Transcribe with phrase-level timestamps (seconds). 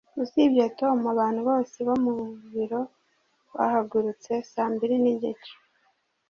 [0.23, 2.13] usibye tom, abantu bose bo mu
[2.53, 2.81] biro
[3.55, 5.53] bahagurutse saa mbiri n'igice